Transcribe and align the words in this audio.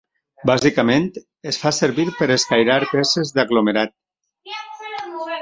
Bàsicament, 0.49 1.03
es 1.51 1.59
fa 1.63 1.73
servir 1.81 2.05
per 2.21 2.29
escairar 2.37 2.79
peces 2.95 3.35
d'aglomerat. 3.37 3.95